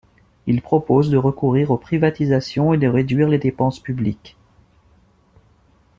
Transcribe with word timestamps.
Il 0.47 0.63
propose 0.63 1.11
de 1.11 1.17
recourir 1.17 1.69
aux 1.69 1.77
privatisations 1.77 2.73
et 2.73 2.79
de 2.79 2.87
réduire 2.87 3.29
les 3.29 3.37
dépenses 3.37 3.79
publiques. 3.79 4.35